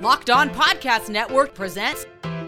[0.00, 2.06] Locked On Podcast Network presents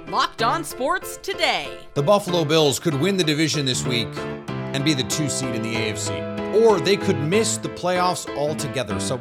[0.09, 1.77] Locked On Sports Today.
[1.93, 4.09] The Buffalo Bills could win the division this week
[4.49, 8.99] and be the two seed in the AFC, or they could miss the playoffs altogether.
[8.99, 9.19] So,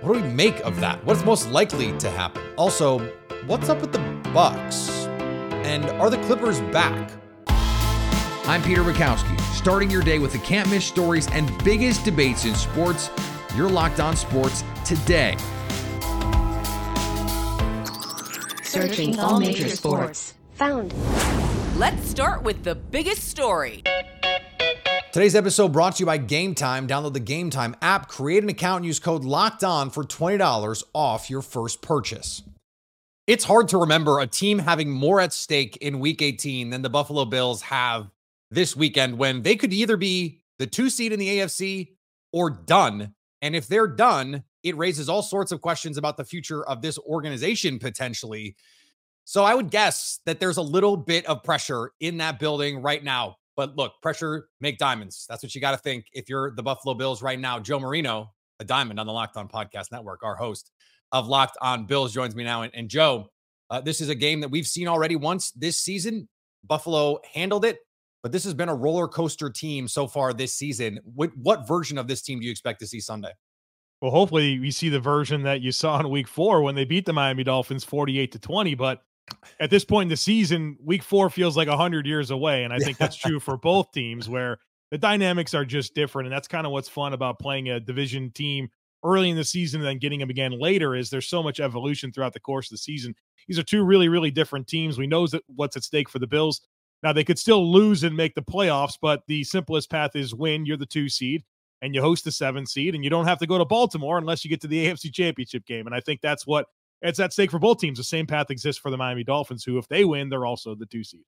[0.00, 1.04] what do we make of that?
[1.04, 2.40] What's most likely to happen?
[2.56, 3.00] Also,
[3.46, 4.88] what's up with the Bucks?
[5.66, 7.10] And are the Clippers back?
[8.46, 12.54] I'm Peter Bukowski, starting your day with the can't miss stories and biggest debates in
[12.54, 13.10] sports.
[13.56, 15.36] You're locked on sports today.
[18.80, 20.34] Searching all major sports.
[20.52, 20.94] Found.
[21.76, 23.82] Let's start with the biggest story.
[25.10, 26.86] Today's episode brought to you by Game Time.
[26.86, 30.84] Download the Game Time app, create an account, and use code LOCKED ON for $20
[30.94, 32.44] off your first purchase.
[33.26, 36.88] It's hard to remember a team having more at stake in week 18 than the
[36.88, 38.12] Buffalo Bills have
[38.52, 41.96] this weekend when they could either be the two seed in the AFC
[42.32, 43.12] or done.
[43.42, 46.98] And if they're done, it raises all sorts of questions about the future of this
[46.98, 48.56] organization potentially.
[49.24, 53.04] So I would guess that there's a little bit of pressure in that building right
[53.04, 53.36] now.
[53.56, 55.26] But look, pressure make diamonds.
[55.28, 56.06] That's what you got to think.
[56.12, 59.48] If you're the Buffalo Bills right now, Joe Marino, a diamond on the Locked On
[59.48, 60.70] Podcast Network, our host
[61.12, 62.62] of Locked On Bills, joins me now.
[62.62, 63.28] And, and Joe,
[63.68, 66.28] uh, this is a game that we've seen already once this season.
[66.66, 67.78] Buffalo handled it,
[68.22, 71.00] but this has been a roller coaster team so far this season.
[71.04, 73.32] What, what version of this team do you expect to see Sunday?
[74.00, 77.04] Well, hopefully we see the version that you saw in week four when they beat
[77.04, 78.74] the Miami Dolphins 48 to 20.
[78.74, 79.02] But
[79.58, 82.64] at this point in the season, week four feels like 100 years away.
[82.64, 84.58] And I think that's true for both teams where
[84.92, 86.26] the dynamics are just different.
[86.26, 88.68] And that's kind of what's fun about playing a division team
[89.04, 92.12] early in the season and then getting them again later is there's so much evolution
[92.12, 93.14] throughout the course of the season.
[93.48, 94.98] These are two really, really different teams.
[94.98, 96.60] We know that what's at stake for the Bills.
[97.02, 100.66] Now they could still lose and make the playoffs, but the simplest path is win.
[100.66, 101.44] You're the two seed
[101.82, 104.44] and you host the seven seed, and you don't have to go to Baltimore unless
[104.44, 105.86] you get to the AFC Championship game.
[105.86, 106.66] And I think that's what
[107.02, 107.98] it's at stake for both teams.
[107.98, 110.86] The same path exists for the Miami Dolphins, who, if they win, they're also the
[110.86, 111.22] two seed.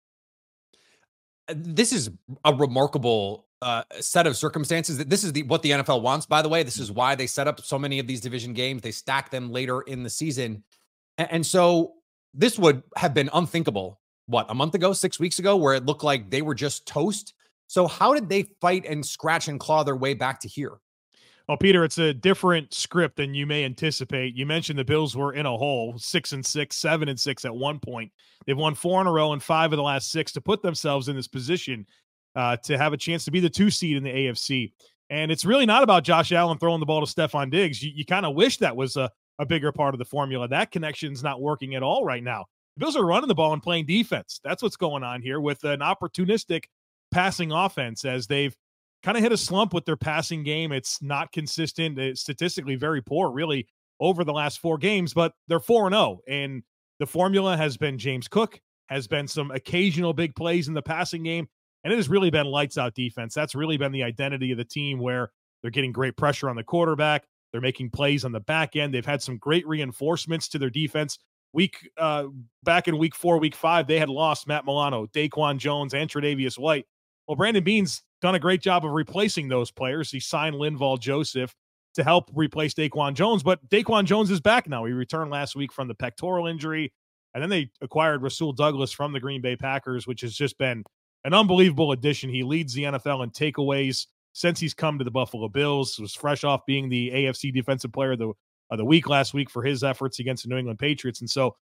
[1.48, 2.11] Uh, this is
[2.44, 4.99] a remarkable uh, set of circumstances.
[4.99, 6.27] This is the what the NFL wants.
[6.27, 8.82] By the way, this is why they set up so many of these division games.
[8.82, 10.65] They stack them later in the season,
[11.19, 11.94] and, and so
[12.34, 14.00] this would have been unthinkable.
[14.27, 17.34] What a month ago, six weeks ago, where it looked like they were just toast
[17.70, 20.81] so, how did they fight and scratch and claw their way back to here?
[21.47, 24.34] Well, Peter, it's a different script than you may anticipate.
[24.34, 27.54] You mentioned the Bills were in a hole, six and six, seven and six at
[27.54, 28.10] one point.
[28.44, 31.08] They've won four in a row and five of the last six to put themselves
[31.08, 31.86] in this position
[32.34, 34.72] uh, to have a chance to be the two seed in the AFC.
[35.08, 37.81] And it's really not about Josh Allen throwing the ball to Stefon Diggs.
[37.81, 40.48] You, you kind of wish that was a, a bigger part of the formula.
[40.48, 42.47] That connection's not working at all right now.
[42.75, 44.41] The Bills are running the ball and playing defense.
[44.42, 46.64] That's what's going on here with an opportunistic
[47.10, 48.56] passing offense as they've
[49.03, 50.72] kind of hit a slump with their passing game.
[50.72, 53.66] It's not consistent, it's statistically very poor, really,
[53.98, 56.20] over the last four games, but they're 4 0.
[56.28, 56.62] And
[56.99, 61.22] the formula has been James Cook, has been some occasional big plays in the passing
[61.22, 61.49] game,
[61.84, 63.34] and it has really been lights out defense.
[63.34, 65.31] That's really been the identity of the team where
[65.62, 67.26] they're getting great pressure on the quarterback.
[67.53, 68.94] They're making plays on the back end.
[68.94, 71.19] They've had some great reinforcements to their defense.
[71.53, 72.26] Week uh,
[72.62, 76.59] back in week four, week five, they had lost Matt Milano, Daquan Jones, and Tre'Davious
[76.59, 76.87] White.
[77.31, 80.11] Well, Brandon Beane's done a great job of replacing those players.
[80.11, 81.55] He signed Linval Joseph
[81.95, 84.85] to help replace Daquan Jones, but Daquan Jones is back now.
[84.85, 86.93] He returned last week from the pectoral injury,
[87.33, 90.83] and then they acquired Rasul Douglas from the Green Bay Packers, which has just been
[91.23, 92.31] an unbelievable addition.
[92.31, 96.01] He leads the NFL in takeaways since he's come to the Buffalo Bills.
[96.01, 98.33] Was fresh off being the AFC Defensive Player of the
[98.73, 101.55] of the week last week for his efforts against the New England Patriots, and so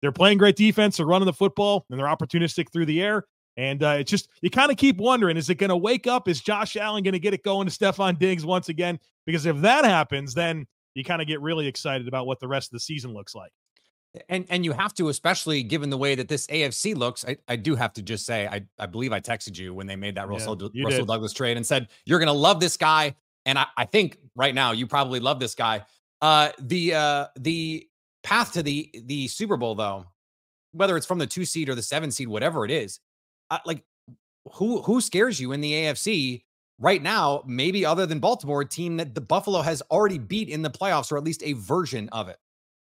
[0.00, 0.96] they're playing great defense.
[0.96, 3.26] They're running the football, and they're opportunistic through the air.
[3.60, 6.28] And uh, it's just, you kind of keep wondering is it going to wake up?
[6.28, 8.98] Is Josh Allen going to get it going to Stefon Diggs once again?
[9.26, 12.68] Because if that happens, then you kind of get really excited about what the rest
[12.68, 13.52] of the season looks like.
[14.30, 17.22] And and you have to, especially given the way that this AFC looks.
[17.24, 19.94] I, I do have to just say, I, I believe I texted you when they
[19.94, 23.14] made that Russell, yeah, Russell Douglas trade and said, you're going to love this guy.
[23.44, 25.84] And I, I think right now you probably love this guy.
[26.22, 27.86] Uh, the uh, the
[28.22, 30.06] path to the the Super Bowl, though,
[30.72, 32.98] whether it's from the two seed or the seven seed, whatever it is,
[33.50, 33.84] uh, like
[34.54, 36.42] who who scares you in the AFC
[36.78, 37.42] right now?
[37.46, 41.12] Maybe other than Baltimore, a team that the Buffalo has already beat in the playoffs,
[41.12, 42.38] or at least a version of it.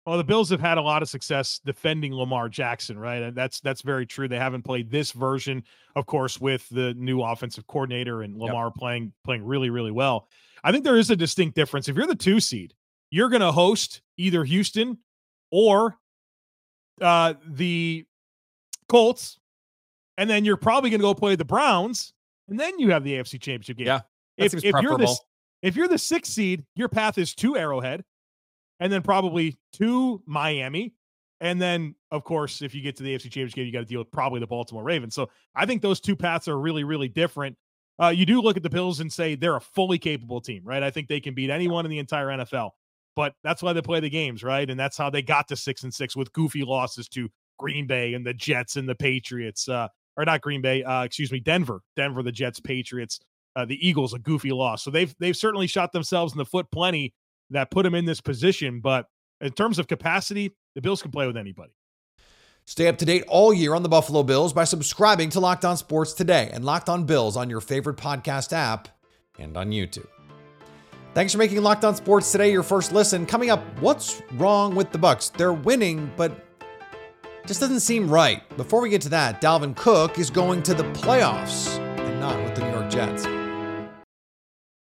[0.06, 3.22] Well, the Bills have had a lot of success defending Lamar Jackson, right?
[3.22, 4.30] And that's that's very true.
[4.30, 5.64] They haven't played this version,
[5.98, 8.76] of course, with the new offensive coordinator and Lamar yep.
[8.76, 10.30] playing playing really really well.
[10.64, 11.90] I think there is a distinct difference.
[11.90, 12.74] If you're the two seed,
[13.10, 14.98] you're going to host either Houston
[15.52, 15.98] or
[17.02, 18.06] uh, the
[18.88, 19.40] Colts
[20.18, 22.14] and then you're probably going to go play the Browns,
[22.50, 23.88] and then you have the AFC Championship game.
[23.88, 24.02] Yeah,
[24.38, 25.16] if, if you're the
[25.62, 28.04] if you're the sixth seed, your path is to Arrowhead.
[28.80, 30.94] and then probably to Miami.
[31.40, 33.86] And then, of course, if you get to the AFC Championship game, you got to
[33.86, 35.14] deal with probably the Baltimore Ravens.
[35.14, 37.56] So I think those two paths are really, really different.
[38.02, 40.84] Uh, you do look at the Bills and say they're a fully capable team, right?
[40.84, 42.72] I think they can beat anyone in the entire NFL,
[43.16, 44.70] but that's why they play the games, right?
[44.70, 48.14] And that's how they got to six and six with goofy losses to Green Bay
[48.14, 49.88] and the Jets and the Patriots, uh,
[50.18, 53.20] or not Green Bay, uh, excuse me, Denver, Denver, the Jets, Patriots,
[53.56, 54.84] uh, the Eagles, a goofy loss.
[54.84, 57.14] So they've they've certainly shot themselves in the foot plenty
[57.52, 58.80] that put them in this position.
[58.82, 59.06] But
[59.42, 61.72] in terms of capacity, the Bills can play with anybody.
[62.66, 65.78] Stay up to date all year on the Buffalo Bills by subscribing to Locked On
[65.78, 68.90] Sports today and Locked On Bills on your favorite podcast app
[69.40, 70.08] and on YouTube.
[71.14, 73.26] Thanks for making Locked On Sports today your first listen.
[73.26, 75.30] Coming up, what's wrong with the Bucks?
[75.30, 76.47] They're winning, but
[77.48, 78.44] just doesn't seem right.
[78.58, 82.56] Before we get to that, Dalvin Cook is going to the playoffs and not with
[82.56, 83.26] the New York Jets.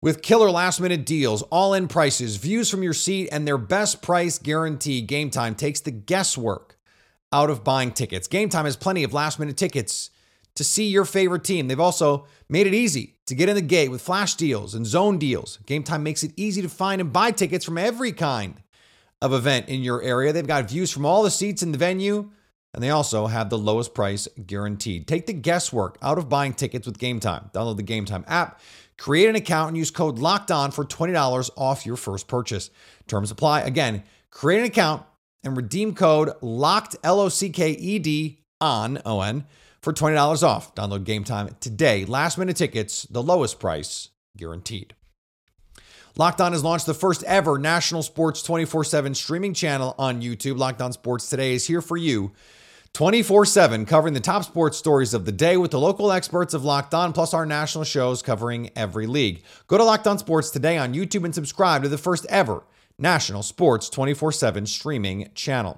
[0.01, 4.01] With killer last minute deals, all in prices, views from your seat, and their best
[4.03, 6.79] price guarantee, Game Time takes the guesswork
[7.33, 8.27] out of buying tickets.
[8.27, 10.11] Game Time has plenty of last minute tickets
[10.55, 11.69] to see your favorite team.
[11.69, 15.19] They've also made it easy to get in the gate with flash deals and zone
[15.19, 15.59] deals.
[15.67, 18.63] Game Time makes it easy to find and buy tickets from every kind
[19.21, 20.33] of event in your area.
[20.33, 22.31] They've got views from all the seats in the venue,
[22.77, 25.09] and they also have the lowest price guaranteed.
[25.09, 27.51] Take the guesswork out of buying tickets with Game Time.
[27.55, 28.61] Download the Game Time app,
[28.99, 32.69] create an account, and use code LOCKED ON for $20 off your first purchase.
[33.09, 33.63] Terms apply.
[33.63, 35.05] Again, create an account
[35.43, 39.47] and redeem code LOCKED, L O C K E D, on, O N,
[39.81, 40.75] for $20 off.
[40.75, 42.05] Download game time today.
[42.05, 44.95] Last minute tickets, the lowest price guaranteed.
[46.19, 50.59] Locked On has launched the first ever national sports 24 7 streaming channel on YouTube.
[50.59, 52.33] Locked On Sports Today is here for you
[52.97, 56.65] 24 7, covering the top sports stories of the day with the local experts of
[56.65, 59.43] Locked On, plus our national shows covering every league.
[59.67, 62.65] Go to Locked On Sports Today on YouTube and subscribe to the first ever
[62.99, 65.77] national sports 24 7 streaming channel.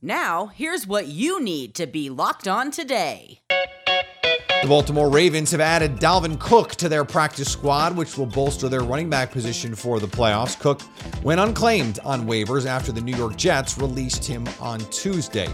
[0.00, 3.40] Now, here's what you need to be locked on today.
[3.48, 8.82] The Baltimore Ravens have added Dalvin Cook to their practice squad, which will bolster their
[8.82, 10.56] running back position for the playoffs.
[10.56, 10.82] Cook
[11.24, 15.48] went unclaimed on waivers after the New York Jets released him on Tuesday.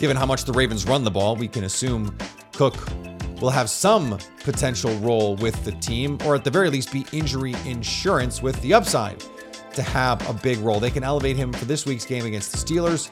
[0.00, 2.16] Given how much the Ravens run the ball, we can assume
[2.54, 2.74] Cook
[3.42, 7.54] will have some potential role with the team, or at the very least be injury
[7.66, 9.22] insurance with the upside
[9.74, 10.80] to have a big role.
[10.80, 13.10] They can elevate him for this week's game against the Steelers.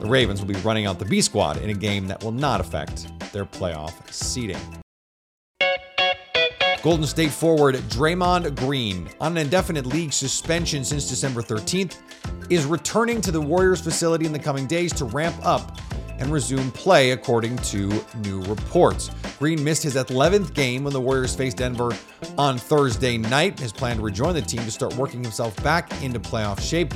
[0.00, 2.60] The Ravens will be running out the B squad in a game that will not
[2.60, 4.58] affect their playoff seeding.
[6.82, 11.96] Golden State forward Draymond Green, on an indefinite league suspension since December 13th,
[12.50, 15.78] is returning to the Warriors facility in the coming days to ramp up
[16.18, 19.10] and resume play, according to new reports.
[19.38, 21.92] Green missed his 11th game when the Warriors faced Denver
[22.38, 23.58] on Thursday night.
[23.58, 26.92] His plan to rejoin the team to start working himself back into playoff shape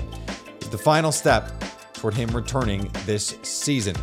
[0.61, 1.53] is the final step
[1.95, 3.95] toward him returning this season.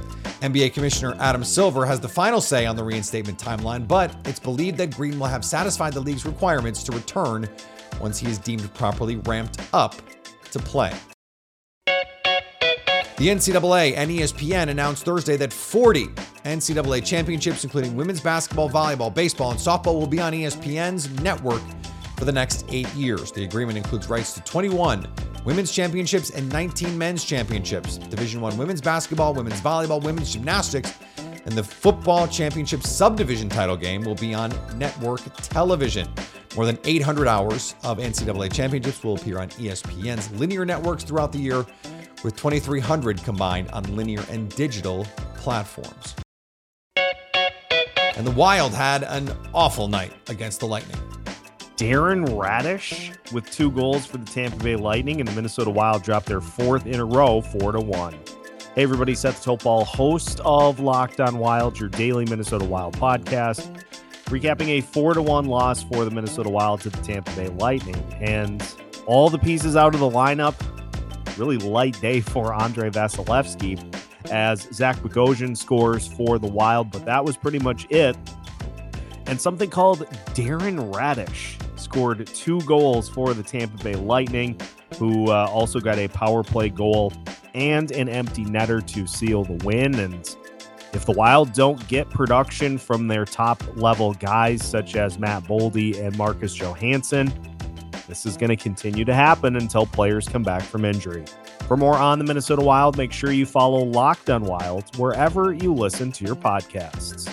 [0.41, 4.77] NBA Commissioner Adam Silver has the final say on the reinstatement timeline, but it's believed
[4.77, 7.49] that Green will have satisfied the league's requirements to return
[8.01, 9.95] once he is deemed properly ramped up
[10.51, 10.93] to play.
[13.17, 16.07] The NCAA and ESPN announced Thursday that 40
[16.43, 21.61] NCAA championships, including women's basketball, volleyball, baseball, and softball, will be on ESPN's network
[22.17, 23.31] for the next eight years.
[23.31, 25.07] The agreement includes rights to 21
[25.45, 27.99] women's championships and 19 men's championships.
[27.99, 30.93] Division One women's basketball, women's volleyball, women's gymnastics,
[31.45, 36.05] and the football championship subdivision title game will be on network television.
[36.57, 41.39] More than 800 hours of NCAA championships will appear on ESPN's linear networks throughout the
[41.39, 41.65] year,
[42.25, 45.05] with 2,300 combined on linear and digital
[45.35, 46.15] platforms.
[48.17, 50.97] And the Wild had an awful night against the Lightning.
[51.77, 56.25] Darren Raddysh with two goals for the Tampa Bay Lightning, and the Minnesota Wild dropped
[56.25, 58.13] their fourth in a row, four to one.
[58.73, 63.83] Hey, everybody, Seth Topal, host of Locked On Wild, your daily Minnesota Wild podcast,
[64.25, 68.01] recapping a four to one loss for the Minnesota Wild to the Tampa Bay Lightning,
[68.19, 68.63] and
[69.05, 70.55] all the pieces out of the lineup.
[71.37, 73.93] Really light day for Andrei Vasilevskiy
[74.31, 78.17] as Zach Bogosian scores for the Wild, but that was pretty much it.
[79.27, 79.99] And something called
[80.33, 84.59] Darren Raddysh scored two goals for the Tampa Bay Lightning,
[84.97, 87.11] who uh, also got a power play goal
[87.53, 89.95] and an empty netter to seal the win.
[89.95, 90.35] And
[90.93, 95.99] if the Wild don't get production from their top level guys, such as Matt Boldy
[95.99, 97.33] and Marcus Johansson,
[98.07, 101.25] this is going to continue to happen until players come back from injury.
[101.67, 105.73] For more on the Minnesota Wild, make sure you follow Locked On Wild wherever you
[105.73, 107.29] listen to your podcasts.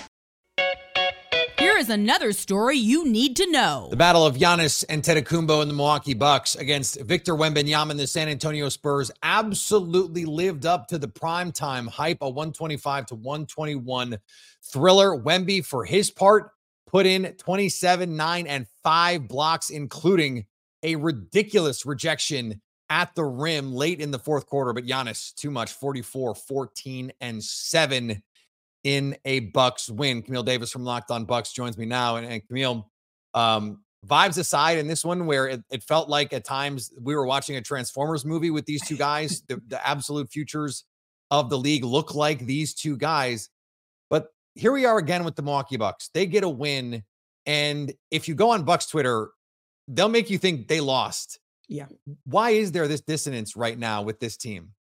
[1.58, 3.86] Here is another story you need to know.
[3.90, 8.28] The battle of Giannis Antetokounmpo in the Milwaukee Bucks against Victor Wembanyama and the San
[8.28, 14.18] Antonio Spurs absolutely lived up to the primetime hype, a 125 to 121
[14.64, 15.16] thriller.
[15.16, 16.50] Wemby, for his part,
[16.88, 20.46] put in 27, 9, and 5 blocks, including
[20.82, 22.60] a ridiculous rejection
[22.90, 24.72] at the rim late in the fourth quarter.
[24.72, 28.22] But Giannis, too much 44, 14, and 7
[28.84, 30.22] in a Bucks win.
[30.22, 32.16] Camille Davis from Locked On Bucks joins me now.
[32.16, 32.90] And, and Camille,
[33.34, 37.24] um, vibes aside in this one, where it, it, felt like at times we were
[37.24, 40.84] watching a Transformers movie with these two guys, the, the absolute futures
[41.30, 43.48] of the league look like these two guys.
[44.10, 46.10] But here we are again with the Milwaukee Bucks.
[46.12, 47.04] They get a win.
[47.46, 49.30] And if you go on Bucks Twitter,
[49.88, 51.38] they'll make you think they lost.
[51.68, 51.86] Yeah.
[52.24, 54.72] Why is there this dissonance right now with this team?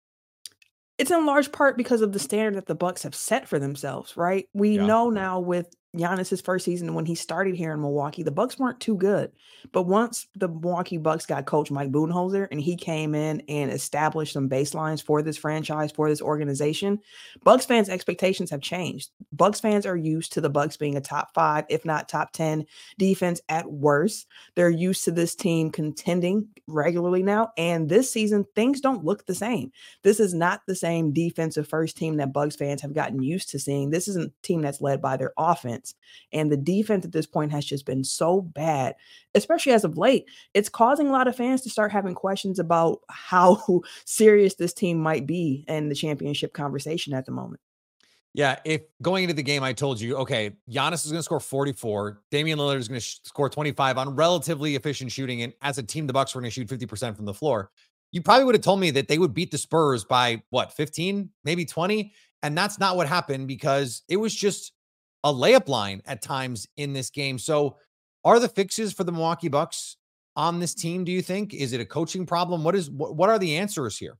[0.97, 4.15] It's in large part because of the standard that the Bucks have set for themselves,
[4.15, 4.47] right?
[4.53, 4.85] We Yeah.
[4.85, 8.79] know now with Giannis's first season when he started here in Milwaukee, the Bucks weren't
[8.79, 9.31] too good.
[9.73, 14.33] But once the Milwaukee Bucks got coach Mike Budenholzer and he came in and established
[14.33, 16.99] some baselines for this franchise, for this organization,
[17.43, 19.09] Bucks fans' expectations have changed.
[19.33, 22.65] Bucks fans are used to the Bucks being a top five, if not top 10
[22.97, 24.27] defense at worst.
[24.55, 27.51] They're used to this team contending regularly now.
[27.57, 29.71] And this season, things don't look the same.
[30.03, 33.59] This is not the same defensive first team that Bucks fans have gotten used to
[33.59, 33.89] seeing.
[33.89, 35.80] This isn't a team that's led by their offense.
[36.31, 38.95] And the defense at this point has just been so bad,
[39.35, 40.25] especially as of late.
[40.53, 44.99] It's causing a lot of fans to start having questions about how serious this team
[44.99, 47.61] might be in the championship conversation at the moment.
[48.33, 51.41] Yeah, if going into the game, I told you, okay, Giannis is going to score
[51.41, 52.21] 44.
[52.31, 55.41] Damian Lillard is going to sh- score 25 on relatively efficient shooting.
[55.41, 57.71] And as a team, the Bucks were going to shoot 50% from the floor.
[58.13, 61.29] You probably would have told me that they would beat the Spurs by what, 15,
[61.43, 62.13] maybe 20.
[62.43, 64.71] And that's not what happened because it was just
[65.23, 67.37] a layup line at times in this game.
[67.37, 67.77] So,
[68.23, 69.97] are the fixes for the Milwaukee Bucks
[70.35, 71.03] on this team?
[71.03, 71.53] Do you think?
[71.53, 72.63] Is it a coaching problem?
[72.63, 74.17] What is what, what are the answers here?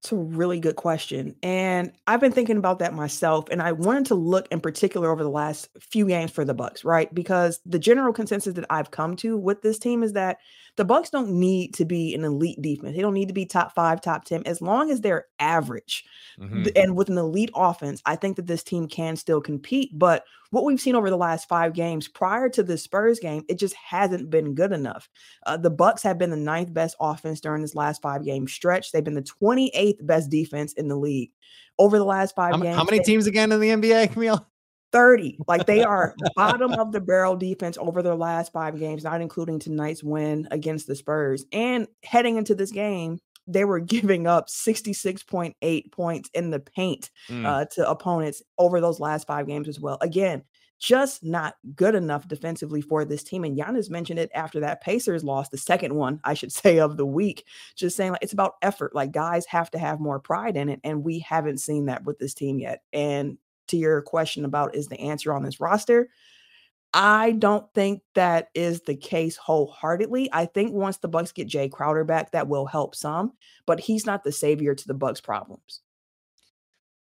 [0.00, 1.34] It's a really good question.
[1.42, 3.46] And I've been thinking about that myself.
[3.50, 6.84] And I wanted to look in particular over the last few games for the Bucks,
[6.84, 7.12] right?
[7.12, 10.38] Because the general consensus that I've come to with this team is that
[10.78, 12.96] the Bucks don't need to be an elite defense.
[12.96, 14.44] They don't need to be top five, top 10.
[14.46, 16.04] As long as they're average
[16.40, 16.72] Mhm.
[16.74, 19.90] and with an elite offense, I think that this team can still compete.
[19.92, 23.58] But what we've seen over the last five games prior to the Spurs game, it
[23.58, 25.08] just hasn't been good enough.
[25.44, 28.90] Uh, the Bucks have been the ninth best offense during this last five game stretch.
[28.92, 31.32] They've been the 28th best defense in the league
[31.78, 32.76] over the last five How, games.
[32.76, 34.46] how many teams again in the NBA, Camille?
[34.92, 35.38] 30.
[35.46, 39.58] Like they are bottom of the barrel defense over their last five games, not including
[39.58, 41.44] tonight's win against the Spurs.
[41.52, 47.44] And heading into this game, they were giving up 66.8 points in the paint Mm.
[47.46, 49.98] uh, to opponents over those last five games as well.
[50.00, 50.42] Again,
[50.80, 53.42] just not good enough defensively for this team.
[53.44, 56.96] And Giannis mentioned it after that Pacers lost the second one, I should say, of
[56.96, 58.94] the week, just saying like it's about effort.
[58.94, 60.80] Like guys have to have more pride in it.
[60.84, 62.82] And we haven't seen that with this team yet.
[62.92, 66.08] And to your question about is the answer on this roster,
[66.94, 70.30] I don't think that is the case wholeheartedly.
[70.32, 73.32] I think once the Bucks get Jae Crowder back, that will help some,
[73.66, 75.80] but he's not the savior to the Bucks' problems.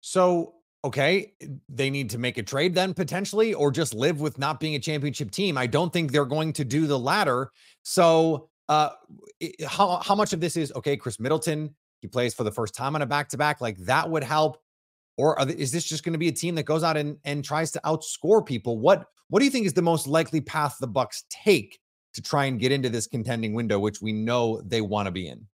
[0.01, 1.33] So, okay,
[1.69, 4.79] they need to make a trade then potentially, or just live with not being a
[4.79, 5.57] championship team.
[5.57, 7.51] I don't think they're going to do the latter.
[7.83, 8.89] So, uh,
[9.65, 10.97] how how much of this is okay?
[10.97, 14.09] Khris Middleton, he plays for the first time on a back to back, like that
[14.09, 14.57] would help.
[15.17, 17.17] Or are, th- is this just going to be a team that goes out and
[17.25, 18.79] and tries to outscore people?
[18.79, 21.79] What what do you think is the most likely path the Bucks take
[22.13, 25.27] to try and get into this contending window, which we know they want to be
[25.27, 25.47] in?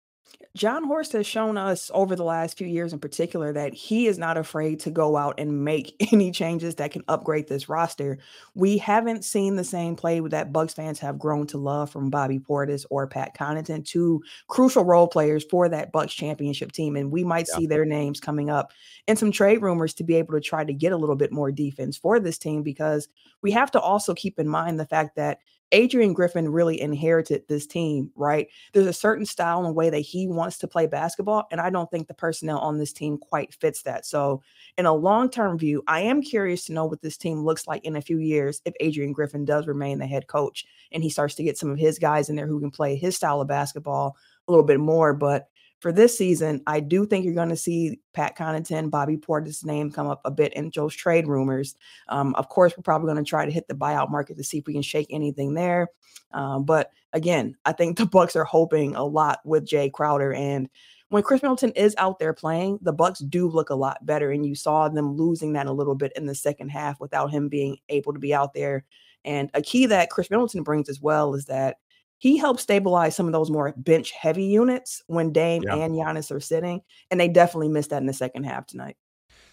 [0.55, 4.17] Jon Horst has shown us over the last few years in particular that he is
[4.17, 8.17] not afraid to go out and make any changes that can upgrade this roster.
[8.53, 12.39] We haven't seen the same play that Bucks fans have grown to love from Bobby
[12.39, 16.97] Portis or Pat Connaughton, two crucial role players for that Bucks championship team.
[16.97, 17.59] And we might Yeah.
[17.59, 18.73] see their names coming up
[19.11, 21.51] in some trade rumors to be able to try to get a little bit more
[21.51, 23.07] defense for this team because
[23.41, 25.39] we have to also keep in mind the fact that
[25.73, 28.47] Adrian Griffin really inherited this team, right?
[28.73, 31.47] There's a certain style and way that he wants to play basketball.
[31.49, 34.05] And I don't think the personnel on this team quite fits that.
[34.05, 34.41] So,
[34.77, 37.85] in a long term view, I am curious to know what this team looks like
[37.85, 41.35] in a few years if Adrian Griffin does remain the head coach and he starts
[41.35, 44.17] to get some of his guys in there who can play his style of basketball
[44.47, 45.13] a little bit more.
[45.13, 45.47] But
[45.81, 49.91] for this season, I do think you're going to see Pat Connaughton, Bobby Portis' name
[49.91, 51.75] come up a bit in Joe's trade rumors.
[52.07, 54.59] Um, of course, we're probably going to try to hit the buyout market to see
[54.59, 55.89] if we can shake anything there.
[56.31, 60.69] Um, but again, I think the Bucks are hoping a lot with Jae Crowder and
[61.09, 64.45] when Khris Middleton is out there playing, the Bucks do look a lot better, and
[64.45, 67.79] you saw them losing that a little bit in the second half without him being
[67.89, 68.85] able to be out there
[69.25, 71.77] And a key that Khris Middleton brings as well is that
[72.21, 75.75] he helps stabilize some of those more bench heavy units when Dame Yeah.
[75.77, 76.81] and Giannis are sitting.
[77.09, 78.95] And they definitely missed that in the second half tonight.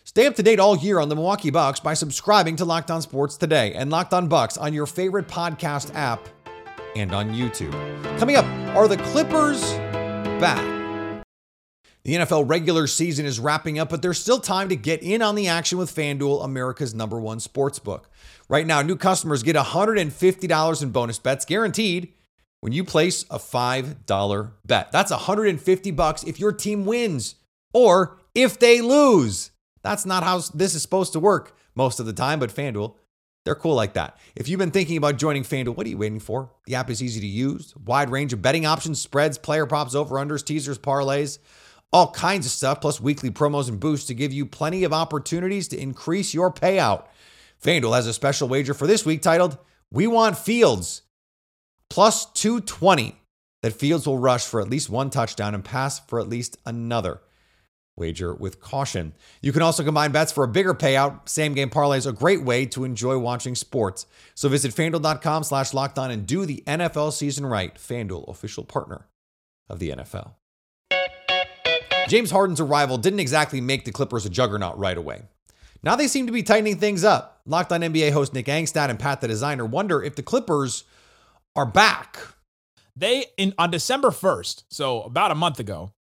[0.05, 3.01] Stay up to date all year on the Milwaukee Bucks by subscribing to Locked On
[3.01, 6.29] Sports today and Locked On Bucks on your favorite podcast app
[6.95, 7.73] and on YouTube.
[8.19, 8.45] Coming up,
[8.77, 9.63] are the Clippers
[10.39, 10.63] back?
[12.05, 15.37] The NFL regular season is wrapping up, but there's still time to get in on
[15.37, 18.11] the action with FanDuel, America's number one sports book.
[18.47, 22.13] Right now, new customers get $150 in bonus bets guaranteed
[22.61, 24.93] when you place a $5 bet.
[24.93, 27.37] That's 150 bucks if your team wins
[27.73, 29.51] or if they lose.
[29.83, 32.95] That's not how this is supposed to work most of the time, but FanDuel,
[33.45, 34.19] they're cool like that.
[34.35, 36.51] If you've been thinking about joining FanDuel, what are you waiting for?
[36.67, 40.45] The app is easy to use, wide range of betting options, spreads, player props, over-unders,
[40.45, 41.39] teasers, parlays,
[41.93, 45.69] all kinds of stuff, plus weekly promos and boosts to give you plenty of opportunities
[45.69, 47.07] to increase your payout.
[47.63, 49.57] FanDuel has a special wager for this week titled
[49.91, 51.03] We Want Fields
[51.91, 53.17] plus 220
[53.63, 57.21] that Fields will rush for at least one touchdown and pass for at least another.
[57.97, 59.13] Wager with caution.
[59.43, 61.29] You can also combine bets for a bigger payout.
[61.29, 64.07] Same game parlays, a great way to enjoy watching sports.
[64.35, 67.75] So visit fanduel.com slash locked on and do the NFL season right.
[67.75, 69.07] FanDuel, official partner
[69.69, 70.35] of the NFL.
[72.09, 75.23] James Harden's arrival didn't exactly make the Clippers a juggernaut right away.
[75.83, 77.43] Now they seem to be tightening things up.
[77.45, 80.85] Locked on NBA host Nick Angstadt and Pat the Designer wonder if the Clippers
[81.59, 82.19] are back.
[82.95, 85.93] They in on December 1st, so about a month ago,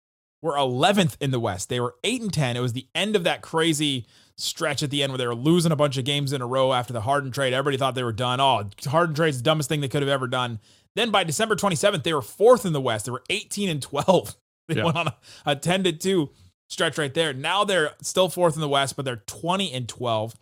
[0.41, 1.67] were 11th in the West.
[1.67, 2.55] They were 8 and 10.
[2.55, 4.05] It was the end of that crazy
[4.37, 6.73] stretch at the end where they were losing a bunch of games in a row
[6.73, 7.53] after the Harden trade.
[7.53, 8.39] Everybody thought they were done.
[8.39, 10.59] Oh, Harden trade's the dumbest thing they could have ever done.
[10.95, 13.05] Then by December 27th, they were fourth in the West.
[13.05, 14.35] They were 18 and 12.
[14.67, 14.83] They Yeah.
[14.83, 16.29] went on a, a 10 to 2
[16.67, 17.33] stretch right there.
[17.33, 20.35] Now they're still fourth in the West, but they're 20 and 12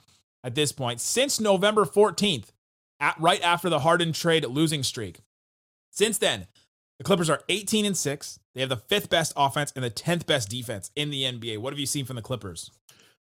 [0.43, 0.99] at this point.
[0.99, 2.45] Since November 14th,
[2.99, 5.19] at, right after the Harden trade losing streak.
[5.91, 6.47] Since then,
[6.97, 8.39] the Clippers are 18 and 6.
[8.53, 11.57] They have the fifth best offense and the 10th best defense in the NBA.
[11.57, 12.71] What have you seen from the Clippers?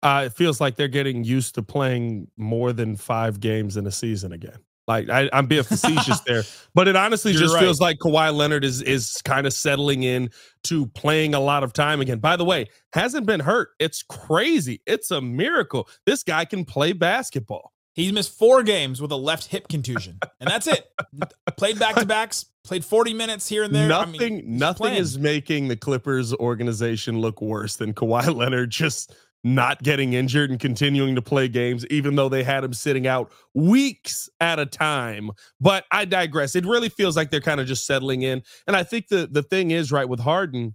[0.02, 3.90] uh, it feels like they're getting used to playing more than five games in a
[3.90, 4.58] season again.
[4.88, 6.42] Like I, I'm being facetious there,
[6.74, 7.60] but it honestly You're just right.
[7.60, 10.30] feels like Kawhi Leonard is is kind of settling in
[10.64, 12.18] to playing a lot of time again.
[12.18, 13.68] By the way, hasn't been hurt.
[13.78, 14.80] It's crazy.
[14.86, 15.88] It's a miracle.
[16.06, 17.72] This guy can play basketball.
[17.94, 20.86] He's missed four games with a left hip contusion, and that's it.
[21.56, 23.92] played back to backs, played 40 minutes here and there.
[23.92, 24.98] I mean, nothing, nothing playing.
[24.98, 30.60] is making the Clippers organization look worse than Kawhi Leonard just not getting injured and
[30.60, 35.30] continuing to play games, even though they had him sitting out weeks at a time.
[35.60, 36.54] But I digress.
[36.54, 38.42] It really feels like they're kind of just settling in.
[38.66, 40.74] And I think the the thing is right with Harden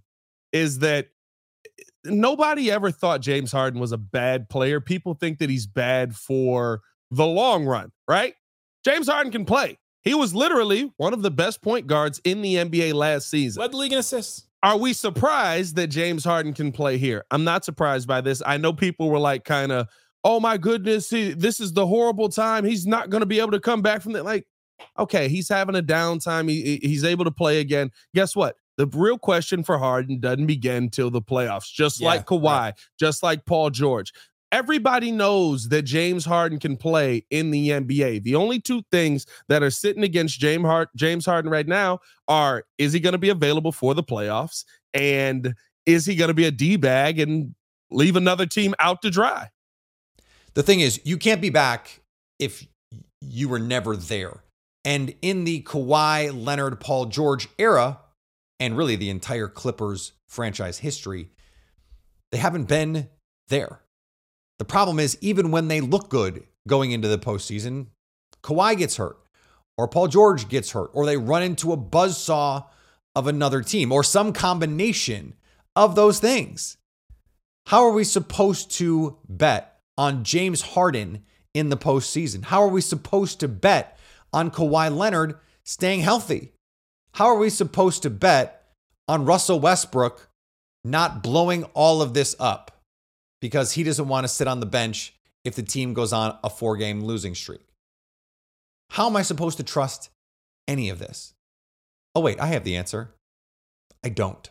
[0.52, 1.08] is that
[2.04, 4.80] nobody ever thought James Harden was a bad player.
[4.80, 8.34] People think that he's bad for the long run, right?
[8.84, 9.78] James Harden can play.
[10.02, 13.60] He was literally one of the best point guards in the NBA last season.
[13.60, 14.46] led the league in assists.
[14.62, 17.24] Are we surprised that James Harden can play here?
[17.30, 18.42] I'm not surprised by this.
[18.46, 19.88] I know people were like, kind of,
[20.24, 22.64] oh my goodness, he, this is the horrible time.
[22.64, 24.24] He's not going to be able to come back from that.
[24.24, 24.46] Like,
[24.98, 26.48] okay, he's having a downtime.
[26.48, 27.90] He, he- he's able to play again.
[28.14, 28.56] Guess what?
[28.76, 33.22] The real question for Harden doesn't begin till the playoffs, just Yeah, like Kawhi, just
[33.22, 34.12] like Paul George.
[34.52, 38.22] Everybody knows that James Harden can play in the NBA.
[38.22, 42.92] The only two things that are sitting against James James Harden right now are is
[42.92, 45.54] he going to be available for the playoffs and
[45.84, 47.54] is he going to be a D bag and
[47.90, 49.50] leave another team out to dry?
[50.54, 52.02] The thing is, you can't be back
[52.38, 52.66] if
[53.20, 54.42] you were never there.
[54.84, 58.00] And in the Kawhi, Leonard, Paul George era,
[58.58, 61.30] and really the entire Clippers franchise history,
[62.32, 63.08] they haven't been
[63.48, 63.80] there.
[64.58, 67.88] The problem is, even when they look good going into the postseason,
[68.42, 69.18] Kawhi gets hurt,
[69.76, 72.64] or Paul George gets hurt, or they run into a buzzsaw
[73.14, 75.34] of another team, or some combination
[75.74, 76.78] of those things.
[77.66, 82.44] How are we supposed to bet on James Harden in the postseason?
[82.44, 83.98] How are we supposed to bet
[84.32, 86.52] on Kawhi Leonard staying healthy?
[87.14, 88.62] How are we supposed to bet
[89.08, 90.28] on Russell Westbrook
[90.84, 92.75] not blowing all of this up
[93.46, 96.50] because he doesn't want to sit on the bench if the team goes on a
[96.50, 97.60] four game losing streak?
[98.90, 100.10] How am I supposed to trust
[100.66, 101.32] any of this?
[102.16, 103.14] Oh, wait, I have the answer.
[104.02, 104.50] I don't.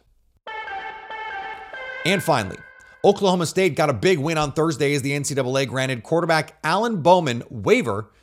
[2.06, 2.56] And finally,
[3.04, 7.44] Oklahoma State got a big win on Thursday as the NCAA granted quarterback Alan Bowman
[7.50, 8.14] waiver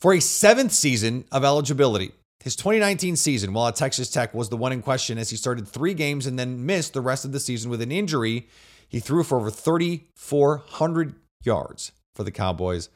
[0.00, 2.12] for a seventh season of eligibility.
[2.44, 5.66] His 2019 season while at Texas Tech was the one in question as he started
[5.66, 8.46] three games and then missed the rest of the season with an injury.
[8.90, 12.90] He threw for over 3,400 yards for the Cowboys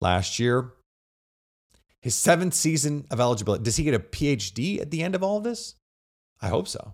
[0.00, 0.72] last year.
[2.00, 3.64] his seventh season of eligibility.
[3.64, 5.74] Does he get a PhD at the end of all of this?
[6.42, 6.92] I hope so.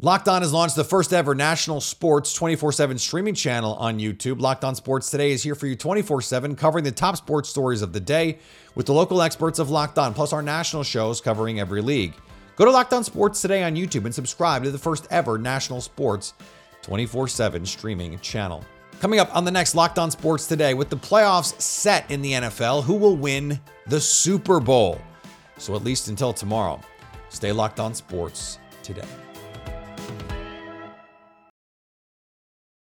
[0.00, 4.40] Locked On has launched the first ever national sports 24 7 streaming channel on YouTube.
[4.40, 7.82] Locked On Sports Today is here for you 24 7, covering the top sports stories
[7.82, 8.38] of the day
[8.74, 12.14] with the local experts of Locked On, plus our national shows covering every league.
[12.56, 15.80] Go to Locked On Sports Today on YouTube and subscribe to the first ever national
[15.80, 16.34] sports
[16.84, 18.62] 24 7 streaming channel.
[19.00, 22.32] Coming up on the next Locked On Sports Today, with the playoffs set in the
[22.32, 25.00] NFL, who will win the Super Bowl?
[25.58, 26.80] So, at least until tomorrow,
[27.30, 29.08] stay locked on sports today.